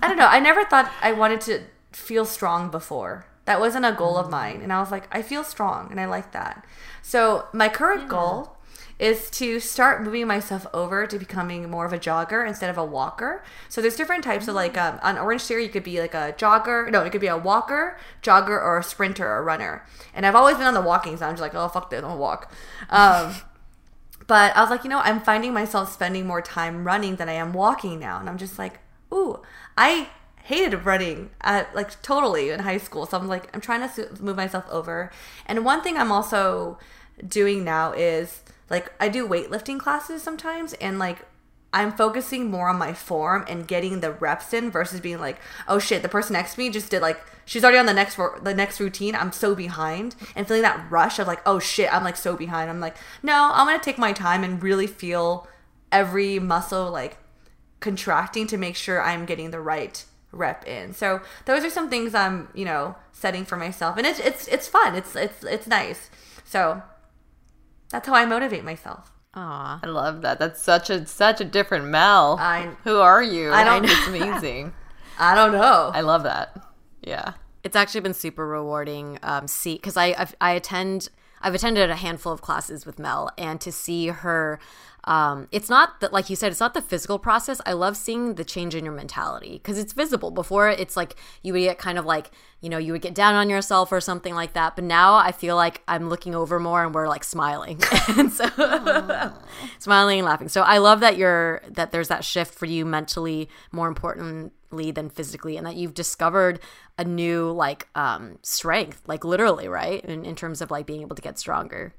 [0.03, 0.27] I don't know.
[0.27, 3.27] I never thought I wanted to feel strong before.
[3.45, 6.07] That wasn't a goal of mine, and I was like, I feel strong, and I
[6.07, 6.67] like that.
[7.01, 8.56] So my current goal
[8.99, 12.85] is to start moving myself over to becoming more of a jogger instead of a
[12.85, 13.45] walker.
[13.69, 16.91] So there's different types of like um, on Orangetheory, you could be like a jogger.
[16.91, 19.85] No, it could be a walker, jogger, or a sprinter or a runner.
[20.15, 21.29] And I've always been on the walking side.
[21.29, 22.53] I'm just like, oh fuck this, I'll walk.
[22.89, 23.35] Um,
[24.27, 27.35] but I was like, you know, I'm finding myself spending more time running than I
[27.35, 28.81] am walking now, and I'm just like,
[29.13, 29.43] ooh,
[29.77, 30.09] I
[30.45, 33.05] hated running at like totally in high school.
[33.05, 35.11] So I'm like, I'm trying to move myself over.
[35.45, 36.79] And one thing I'm also
[37.27, 41.27] doing now is like I do weightlifting classes sometimes, and like
[41.73, 45.79] I'm focusing more on my form and getting the reps in versus being like, oh
[45.79, 48.55] shit, the person next to me just did like she's already on the next the
[48.55, 49.15] next routine.
[49.15, 52.71] I'm so behind and feeling that rush of like, oh shit, I'm like so behind.
[52.71, 55.47] I'm like, no, I'm gonna take my time and really feel
[55.93, 57.19] every muscle like
[57.81, 60.03] contracting to make sure I'm getting the right
[60.33, 60.95] rep in.
[60.95, 64.69] So those are some things I'm you know setting for myself, and it's it's it's
[64.69, 64.95] fun.
[64.95, 66.11] It's it's it's nice.
[66.45, 66.83] So
[67.91, 69.13] that's how I motivate myself.
[69.35, 69.81] Aw.
[69.83, 70.39] I love that.
[70.39, 72.37] That's such a such a different Mel.
[72.41, 73.53] I- Who are you?
[73.53, 74.73] I don't- It's amazing.
[75.19, 75.91] I don't know.
[75.95, 76.57] I love that.
[77.03, 77.33] Yeah.
[77.65, 79.19] It's actually been super rewarding.
[79.23, 81.09] Um, see, because I I've, I attend
[81.47, 84.59] I've attended a handful of classes with Mel, and to see her,
[85.05, 87.61] um, it's not that like you said, it's not the physical process.
[87.65, 90.33] I love seeing the change in your mentality because it's visible.
[90.33, 93.37] Before it's like you would get kind of like you know you would get down
[93.37, 96.83] on yourself or something like that, but now I feel like I'm looking over more
[96.83, 98.49] and we're like smiling, and so
[99.79, 100.49] smiling and laughing.
[100.49, 103.87] So I love that you're that there's that shift for you mentally, more
[104.77, 106.61] importantly than physically, and that you've discovered
[106.99, 110.05] a new like um strength, like literally, right?
[110.05, 111.95] In in terms of like being able to get stronger.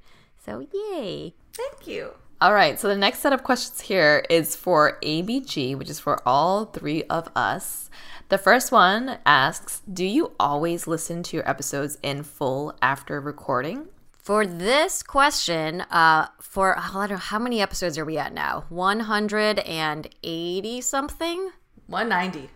[0.45, 1.33] So yay.
[1.53, 2.11] Thank you.
[2.39, 2.79] All right.
[2.79, 7.03] So the next set of questions here is for ABG, which is for all three
[7.09, 7.89] of us.
[8.29, 13.87] The first one asks Do you always listen to your episodes in full after recording?
[14.23, 18.65] For this question, uh, for I don't know how many episodes are we at now?
[18.69, 21.51] One hundred and eighty something.
[21.87, 22.49] 190.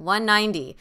[0.00, 0.76] 190.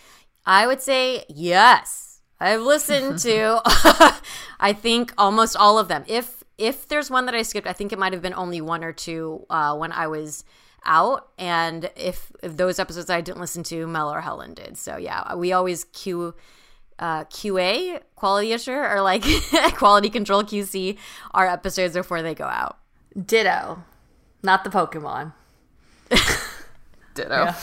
[0.46, 2.22] I would say yes.
[2.40, 3.62] I've listened to
[4.60, 6.04] I think almost all of them.
[6.08, 8.84] If if there's one that I skipped, I think it might have been only one
[8.84, 10.44] or two uh, when I was
[10.86, 11.30] out.
[11.38, 14.78] And if, if those episodes I didn't listen to, Mel or Helen did.
[14.78, 16.36] So yeah, we always Q
[17.00, 19.24] uh, QA quality assure or like
[19.76, 20.98] quality control QC
[21.34, 22.78] our episodes before they go out.
[23.26, 23.84] Ditto.
[24.44, 25.34] Not the Pokemon.
[27.14, 27.54] Ditto.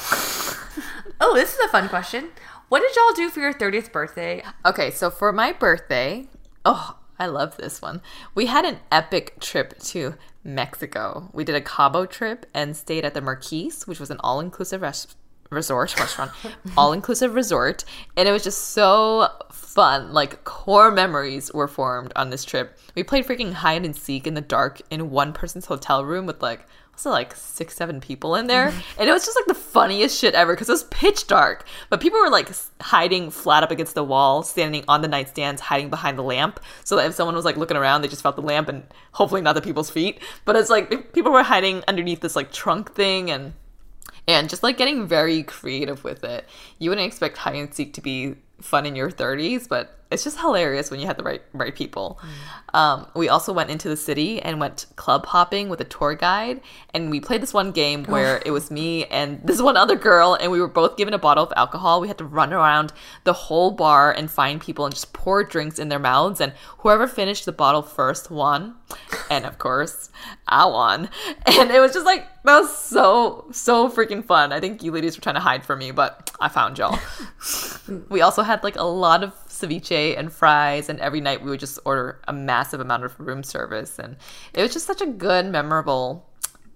[1.20, 2.30] Oh, this is a fun question.
[2.68, 4.42] What did y'all do for your 30th birthday?
[4.64, 6.28] Okay, so for my birthday,
[6.64, 8.02] oh, I love this one.
[8.34, 11.30] We had an epic trip to Mexico.
[11.32, 14.82] We did a Cabo trip and stayed at the Marquise, which was an all inclusive
[14.82, 15.06] res-
[15.50, 16.32] resort, restaurant,
[16.76, 17.84] all inclusive resort.
[18.16, 20.12] And it was just so fun.
[20.12, 22.76] Like, core memories were formed on this trip.
[22.94, 26.42] We played freaking hide and seek in the dark in one person's hotel room with
[26.42, 26.66] like,
[27.04, 28.68] it like six, seven people in there?
[28.68, 29.00] Mm-hmm.
[29.00, 31.66] And it was just like the funniest shit ever because it was pitch dark.
[31.90, 32.48] But people were like
[32.80, 36.60] hiding flat up against the wall, standing on the nightstands, hiding behind the lamp.
[36.84, 39.42] So that if someone was like looking around, they just felt the lamp and hopefully
[39.42, 40.20] not the people's feet.
[40.44, 43.52] But it's like people were hiding underneath this like trunk thing and
[44.28, 46.48] and just like getting very creative with it.
[46.78, 50.38] You wouldn't expect hide and seek to be fun in your 30s, but it's just
[50.38, 52.20] hilarious when you have the right right people.
[52.74, 56.60] Um, we also went into the city and went club hopping with a tour guide,
[56.94, 60.34] and we played this one game where it was me and this one other girl,
[60.34, 62.00] and we were both given a bottle of alcohol.
[62.00, 62.92] We had to run around
[63.24, 67.08] the whole bar and find people and just pour drinks in their mouths, and whoever
[67.08, 68.76] finished the bottle first won.
[69.30, 70.10] and of course,
[70.46, 71.10] I won.
[71.46, 74.52] And it was just like that was so so freaking fun.
[74.52, 76.98] I think you ladies were trying to hide from me, but I found y'all.
[78.08, 81.60] we also had like a lot of ceviche and fries, and every night we would
[81.60, 84.16] just order a massive amount of room service, and
[84.52, 86.28] it was just such a good, memorable,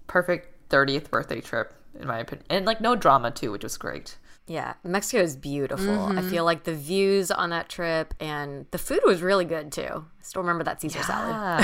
[0.07, 4.17] perfect 30th birthday trip in my opinion, and like no drama too, which was great.
[4.51, 5.89] Yeah, Mexico is beautiful.
[5.89, 6.29] I mm-hmm.
[6.29, 10.03] feel like the views on that trip and the food was really good too.
[10.03, 11.63] I still remember that Caesar salad.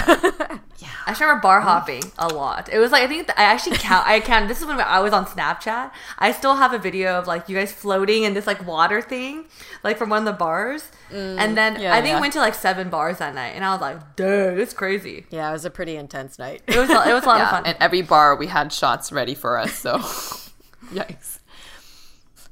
[0.77, 1.67] Yeah, I just remember bar mm-hmm.
[1.67, 2.69] hopping a lot.
[2.71, 4.07] It was like I think I actually count.
[4.07, 4.47] I count.
[4.47, 5.91] This is when I was on Snapchat.
[6.17, 9.43] I still have a video of like you guys floating in this like water thing,
[9.83, 10.89] like from one of the bars.
[11.11, 12.15] Mm, and then yeah, I think yeah.
[12.15, 15.25] we went to like seven bars that night, and I was like, "Dude, it's crazy."
[15.29, 16.61] Yeah, it was a pretty intense night.
[16.67, 16.89] It was.
[16.89, 17.65] a- It was a lot of fun.
[17.65, 19.97] And every bar we had shots ready for us, so
[20.93, 21.36] yikes.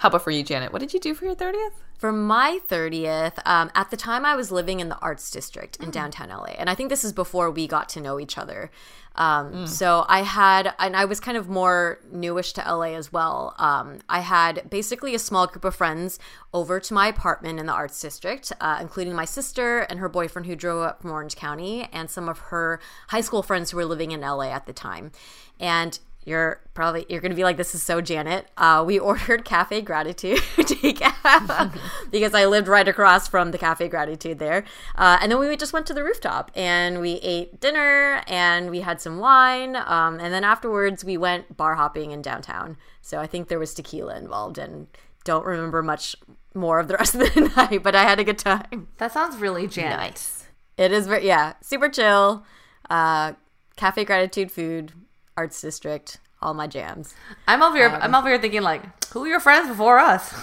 [0.05, 0.71] How about for you, Janet?
[0.71, 1.71] What did you do for your 30th?
[1.97, 5.89] For my 30th, um, at the time I was living in the arts district in
[5.89, 6.53] downtown LA.
[6.59, 8.69] And I think this is before we got to know each other.
[9.15, 13.55] Um, So I had, and I was kind of more newish to LA as well.
[13.57, 16.19] Um, I had basically a small group of friends
[16.53, 20.45] over to my apartment in the arts district, uh, including my sister and her boyfriend
[20.45, 23.85] who drove up from Orange County, and some of her high school friends who were
[23.85, 25.11] living in LA at the time.
[25.59, 28.47] And you're probably you're gonna be like, this is so Janet.
[28.57, 31.79] Uh, we ordered Cafe Gratitude takeout
[32.11, 34.65] because I lived right across from the Cafe Gratitude there,
[34.95, 38.81] uh, and then we just went to the rooftop and we ate dinner and we
[38.81, 42.77] had some wine, um, and then afterwards we went bar hopping in downtown.
[43.01, 44.87] So I think there was tequila involved, and
[45.23, 46.15] don't remember much
[46.53, 48.87] more of the rest of the night, but I had a good time.
[48.97, 50.45] that sounds really Janet.
[50.77, 52.45] It is very yeah, super chill.
[52.89, 53.33] Uh,
[53.75, 54.93] Cafe Gratitude food,
[55.37, 57.13] Arts District, all my jams.
[57.47, 57.89] I'm over here.
[57.89, 60.33] I'm over here thinking like, who are your friends before us?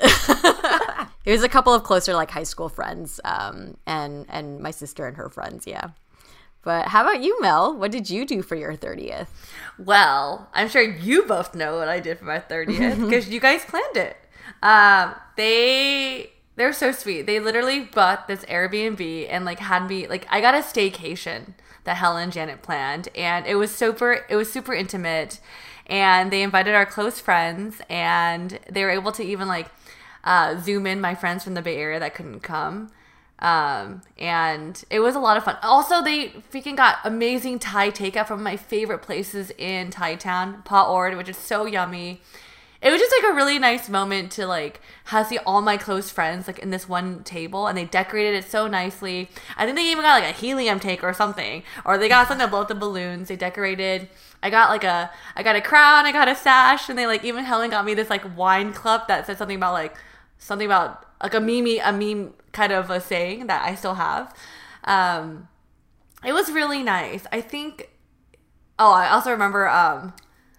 [1.24, 5.06] It was a couple of closer like high school friends, um, and and my sister
[5.06, 5.66] and her friends.
[5.66, 5.90] Yeah.
[6.62, 7.76] But how about you, Mel?
[7.76, 9.28] What did you do for your thirtieth?
[9.78, 13.64] Well, I'm sure you both know what I did for my 30th because you guys
[13.64, 14.16] planned it.
[14.62, 17.22] Um, they they're so sweet.
[17.22, 21.96] They literally bought this Airbnb and like had me like I got a staycation that
[21.96, 24.24] Helen and Janet planned, and it was super.
[24.28, 25.40] It was super intimate,
[25.86, 29.68] and they invited our close friends, and they were able to even like
[30.24, 32.90] uh, zoom in my friends from the Bay Area that couldn't come.
[33.40, 35.56] Um and it was a lot of fun.
[35.62, 40.88] Also they freaking got amazing thai takeout from my favorite places in thai town pa
[40.88, 42.20] ord which is so yummy
[42.84, 46.10] it was just like a really nice moment to like have see all my close
[46.10, 49.90] friends like in this one table and they decorated it so nicely i think they
[49.90, 52.68] even got like a helium tank or something or they got something to blow up
[52.68, 54.08] the balloons they decorated
[54.42, 57.24] i got like a i got a crown i got a sash and they like
[57.24, 59.96] even helen got me this like wine cup that said something about like
[60.38, 64.34] something about like a meme a meme kind of a saying that I still have.
[64.84, 65.48] Um,
[66.24, 67.26] it was really nice.
[67.30, 67.90] I think.
[68.78, 70.14] Oh, I also remember um,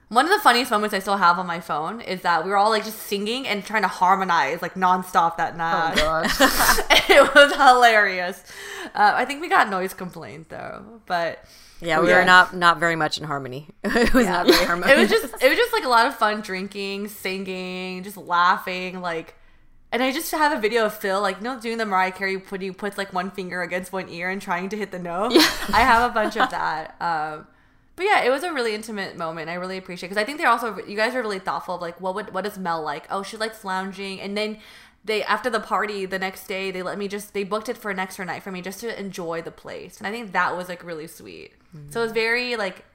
[0.10, 2.58] one of the funniest moments I still have on my phone is that we were
[2.58, 5.95] all like just singing and trying to harmonize like nonstop that night.
[5.97, 6.39] Oh gosh,
[7.10, 8.43] it was hilarious.
[8.93, 11.43] Uh, I think we got noise complaint though, but
[11.82, 12.20] Yeah, we Yeah.
[12.20, 13.68] were not not very much in harmony.
[13.84, 14.97] it was not very harmonious.
[14.97, 19.01] it was just it was just like a lot of fun drinking, singing, just laughing,
[19.01, 19.36] like.
[19.91, 22.38] And I just have a video of Phil, like, you know, doing the Mariah Carey,
[22.38, 25.32] put he puts like one finger against one ear and trying to hit the note.
[25.72, 26.95] I have a bunch of that.
[26.99, 27.47] Um,
[27.96, 29.50] but yeah, it was a really intimate moment.
[29.50, 32.00] I really appreciate because I think they're also you guys are really thoughtful of like
[32.02, 33.06] what would what does Mel like?
[33.10, 34.58] Oh, she likes lounging, and then
[35.04, 37.91] they after the party the next day they let me just they booked it for
[37.91, 40.68] an extra night for me just to enjoy the place, and I think that was
[40.70, 41.54] like really sweet.
[41.89, 42.86] So it was very like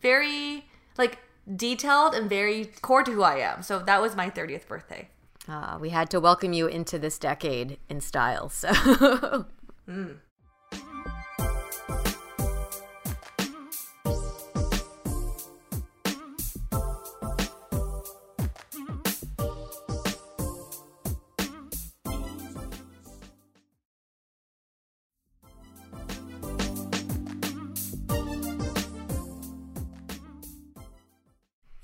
[0.00, 0.66] very
[0.96, 1.18] like
[1.56, 3.62] detailed and very core to who I am.
[3.62, 5.08] So that was my 30th birthday.
[5.48, 8.48] Uh, we had to welcome you into this decade in style.
[8.48, 9.46] So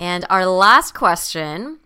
[0.00, 1.78] And our last question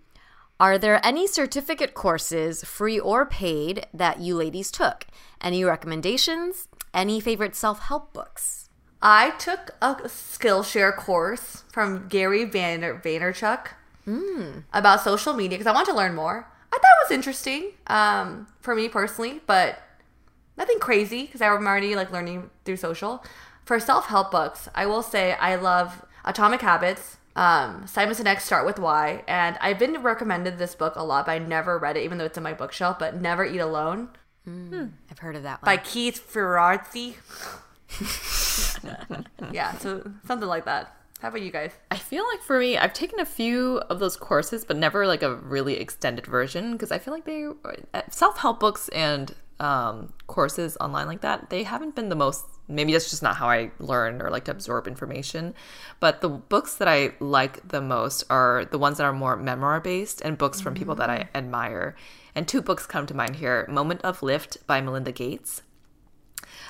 [0.61, 5.07] Are there any certificate courses, free or paid, that you ladies took?
[5.41, 6.69] Any recommendations?
[6.95, 8.71] Any favorite self help books?
[9.03, 13.67] I took a Skillshare course from Gary Vayner- Vaynerchuk
[14.73, 16.49] about social media because I want to learn more.
[16.73, 19.79] I thought it was interesting um, for me personally, but
[20.57, 23.25] nothing crazy because I'm already like learning through social.
[23.65, 28.67] For self help books, I will say I love Atomic Habits, um, Simon Sinek Start
[28.67, 32.05] with Why, and I've been recommended this book a lot, but I never read it,
[32.05, 32.99] even though it's in my bookshelf.
[32.99, 34.11] But Never Eat Alone
[35.11, 35.67] I've heard of that one.
[35.67, 37.15] by Keith Ferrazzi.
[39.53, 40.95] yeah, so something like that.
[41.21, 41.73] How about you guys?
[41.91, 45.23] I feel like for me, I've taken a few of those courses, but never like
[45.23, 47.47] a really extended version because I feel like they
[48.11, 52.45] self help books and um, courses online like that, they haven't been the most.
[52.67, 55.55] Maybe that's just not how I learn or like to absorb information.
[56.01, 59.81] But the books that I like the most are the ones that are more memoir
[59.81, 61.29] based and books from people that I mm.
[61.35, 61.95] admire.
[62.35, 65.63] And two books come to mind here Moment of Lift by Melinda Gates.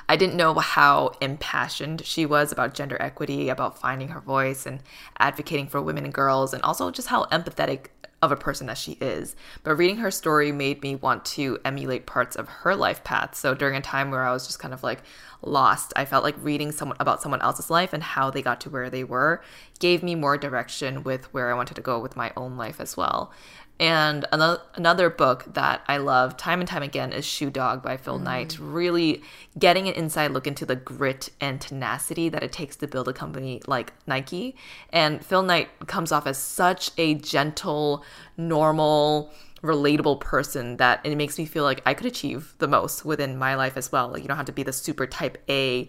[0.08, 4.80] I didn't know how impassioned she was about gender equity, about finding her voice and
[5.18, 7.86] advocating for women and girls, and also just how empathetic
[8.24, 9.36] of a person that she is.
[9.62, 13.34] But reading her story made me want to emulate parts of her life path.
[13.34, 15.02] So during a time where I was just kind of like
[15.42, 18.70] lost, I felt like reading someone about someone else's life and how they got to
[18.70, 19.42] where they were
[19.78, 22.96] gave me more direction with where I wanted to go with my own life as
[22.96, 23.32] well.
[23.80, 27.96] And another another book that I love time and time again is Shoe Dog by
[27.96, 28.22] Phil mm.
[28.22, 28.56] Knight.
[28.60, 29.22] Really
[29.58, 33.12] getting an inside look into the grit and tenacity that it takes to build a
[33.12, 34.54] company like Nike.
[34.90, 38.04] And Phil Knight comes off as such a gentle,
[38.36, 43.36] normal, relatable person that it makes me feel like I could achieve the most within
[43.36, 44.08] my life as well.
[44.08, 45.88] Like you don't have to be the super type A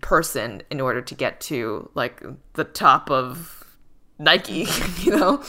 [0.00, 2.22] person in order to get to like
[2.54, 3.59] the top of
[4.20, 4.66] Nike,
[5.00, 5.42] you know?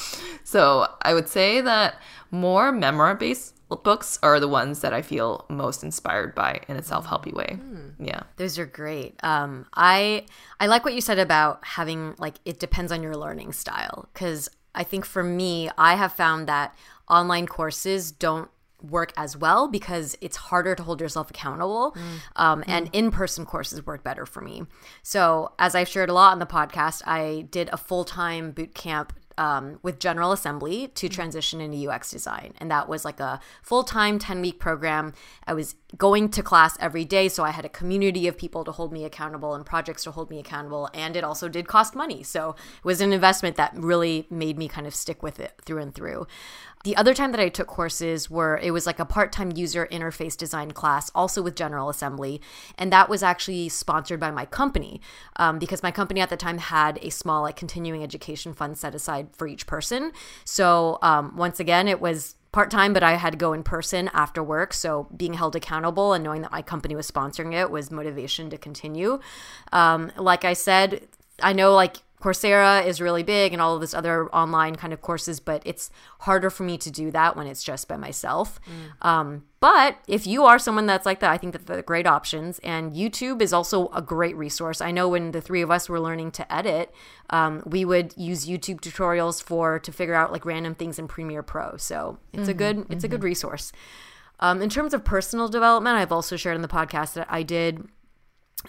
[0.44, 2.02] So I would say that
[2.32, 6.84] more memoir based books are the ones that I feel most inspired by in a
[6.84, 7.60] self helpy way.
[7.62, 7.94] Mm.
[8.00, 8.24] Yeah.
[8.38, 9.20] Those are great.
[9.24, 10.26] Um, I
[10.60, 14.10] I like what you said about having like it depends on your learning style.
[14.14, 16.76] Cause I think for me, I have found that
[17.10, 18.50] online courses don't
[18.82, 21.92] work as well because it's harder to hold yourself accountable.
[21.92, 22.20] Mm.
[22.36, 22.96] Um, and mm.
[22.96, 24.64] in person courses work better for me.
[25.04, 28.74] So, as I've shared a lot on the podcast, I did a full time boot
[28.74, 31.12] camp um, with General Assembly to mm.
[31.12, 32.54] transition into UX design.
[32.60, 35.14] And that was like a full time 10 week program.
[35.48, 37.28] I was going to class every day.
[37.28, 40.30] So I had a community of people to hold me accountable and projects to hold
[40.30, 40.90] me accountable.
[40.94, 42.24] And it also did cost money.
[42.24, 45.82] So it was an investment that really made me kind of stick with it through
[45.82, 46.28] and through.
[46.84, 50.36] The other time that I took courses were it was like a part-time user interface
[50.36, 52.42] design class, also with General Assembly,
[52.78, 55.00] and that was actually sponsored by my company
[55.36, 58.96] um, because my company at the time had a small like continuing education fund set
[58.96, 60.12] aside for each person.
[60.44, 64.10] So um, once again, it was part time, but I had to go in person
[64.14, 64.74] after work.
[64.74, 68.58] So being held accountable and knowing that my company was sponsoring it was motivation to
[68.58, 69.20] continue.
[69.72, 71.08] Um, like I said,
[71.42, 75.02] I know like Coursera is really big and all of this other online kind of
[75.02, 78.60] courses, but it's harder for me to do that when it's just by myself.
[78.66, 79.06] Mm.
[79.06, 82.60] Um, but if you are someone that's like that, I think that they're great options.
[82.60, 84.82] And YouTube is also a great resource.
[84.82, 86.94] I know when the three of us were learning to edit,
[87.30, 91.44] um, we would use YouTube tutorials for to figure out like random things in Premiere
[91.44, 91.78] Pro.
[91.78, 93.06] So it's mm-hmm, a good it's mm-hmm.
[93.06, 93.72] a good resource.
[94.40, 97.88] Um, in terms of personal development, I've also shared in the podcast that I did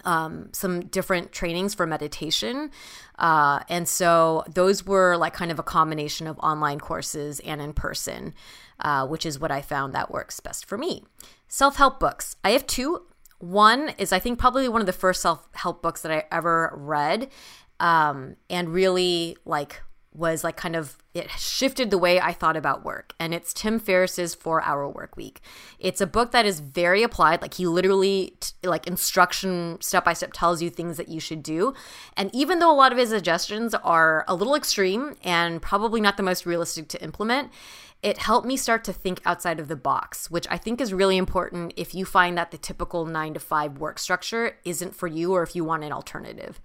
[0.05, 2.71] um, some different trainings for meditation.
[3.17, 7.73] Uh, and so those were like kind of a combination of online courses and in
[7.73, 8.33] person,
[8.79, 11.03] uh, which is what I found that works best for me.
[11.47, 12.35] Self help books.
[12.43, 13.03] I have two.
[13.39, 16.73] One is, I think, probably one of the first self help books that I ever
[16.75, 17.29] read
[17.79, 19.81] um, and really like
[20.15, 23.13] was like kind of it shifted the way I thought about work.
[23.19, 25.41] And it's Tim Ferriss's 4-Hour Work Week.
[25.77, 30.13] It's a book that is very applied, like he literally t- like instruction step by
[30.13, 31.73] step tells you things that you should do.
[32.17, 36.17] And even though a lot of his suggestions are a little extreme and probably not
[36.17, 37.51] the most realistic to implement,
[38.01, 41.17] it helped me start to think outside of the box, which I think is really
[41.17, 45.33] important if you find that the typical 9 to 5 work structure isn't for you
[45.33, 46.59] or if you want an alternative.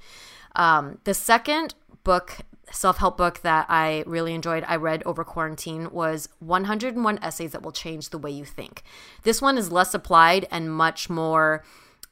[0.56, 1.74] Um, the second
[2.08, 2.38] book
[2.72, 7.60] self help book that I really enjoyed, I read over quarantine, was 101 Essays That
[7.60, 8.82] Will Change the Way You Think.
[9.24, 11.62] This one is less applied and much more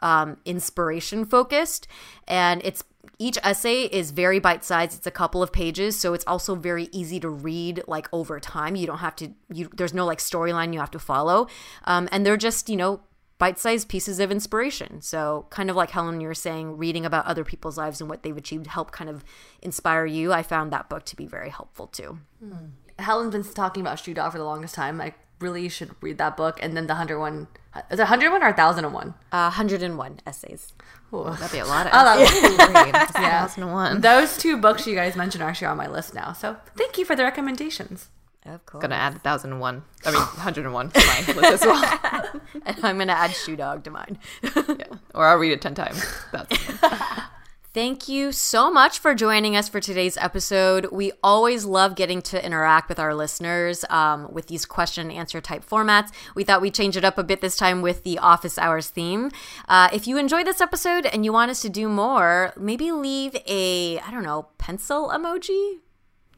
[0.01, 1.89] um, inspiration focused.
[2.29, 2.85] And it's
[3.19, 4.99] each essay is very bite sized.
[4.99, 8.77] It's a couple of pages, so it's also very easy to read like over time.
[8.77, 9.33] You don't have to.
[9.51, 11.49] You there's no like storyline you have to follow,
[11.85, 13.01] um, and they're just you know
[13.39, 15.01] bite sized pieces of inspiration.
[15.03, 18.23] So, kind of like Helen, you were saying, reading about other people's lives and what
[18.23, 19.25] they've achieved help kind of
[19.63, 20.33] inspire you.
[20.33, 22.19] I found that book to be very helpful too.
[22.41, 22.67] Hmm.
[22.99, 25.01] Helen's been talking about Shoe Dog for the longest time.
[25.01, 26.59] I really should read that book.
[26.63, 27.47] And then the 101,
[27.91, 29.09] is it 101 or 1001?
[29.09, 30.73] Uh, 101 essays.
[31.13, 31.25] Ooh.
[31.25, 32.19] That'd be a lot of oh,
[33.15, 33.41] yeah.
[33.41, 34.01] 1001.
[34.01, 36.33] Those two books you guys mentioned are actually on my list now.
[36.33, 38.09] So, thank you for the recommendations.
[38.55, 38.83] Of course.
[38.83, 39.83] Gonna add 1001.
[40.05, 42.41] I mean, 101 to mine list as well.
[42.65, 44.19] and I'm gonna add Shoe Dog to mine.
[44.43, 44.87] yeah.
[45.15, 46.05] Or I'll read it 10 times.
[46.33, 46.57] That's
[47.77, 50.87] Thank you so much for joining us for today's episode.
[50.91, 55.43] We always love getting to interact with our listeners um, with these question and answer
[55.43, 56.11] type formats.
[56.35, 59.31] We thought we'd change it up a bit this time with the office hours theme.
[59.69, 63.37] Uh, if you enjoyed this episode and you want us to do more, maybe leave
[63.47, 65.81] a, I don't know, pencil emoji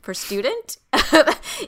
[0.02, 0.76] for student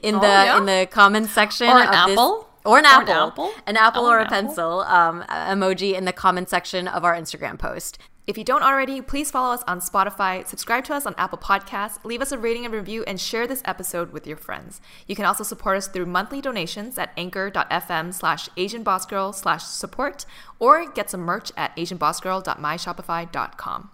[0.02, 0.56] in the yeah.
[0.58, 2.46] in the comments section Or an of this- apple?
[2.64, 3.50] or an Or an apple, apple?
[3.66, 4.42] an apple Oh, or an a apple.
[4.48, 7.96] pencil um, emoji in the comment section of our Instagram post.
[8.26, 12.04] If you don't already, please follow us on Spotify, subscribe to us on Apple Podcasts,
[12.04, 14.80] leave us a rating and review, and share this episode with your friends.
[15.08, 20.26] You can also support us through monthly donations at anchor.fm slash asianbossgirl slash support
[20.60, 23.90] or get some merch at asianbossgirl.myshopify.com.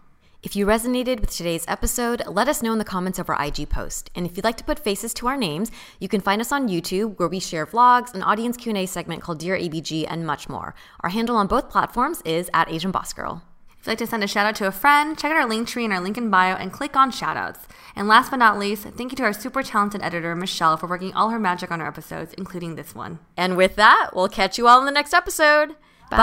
[0.46, 3.68] If you resonated with today's episode, let us know in the comments of our IG
[3.68, 4.12] post.
[4.14, 6.68] And if you'd like to put faces to our names, you can find us on
[6.68, 10.76] YouTube where we share vlogs, an audience Q&A segment called Dear ABG, and much more.
[11.00, 13.42] Our handle on both platforms is at Asian Boss Girl.
[13.80, 15.66] If you'd like to send a shout out to a friend, check out our link
[15.66, 17.64] tree in our link in bio and click on shoutouts.
[17.96, 21.12] And last but not least, thank you to our super talented editor, Michelle, for working
[21.12, 23.18] all her magic on our episodes, including this one.
[23.36, 25.74] And with that, we'll catch you all in the next episode.
[26.08, 26.22] Bye.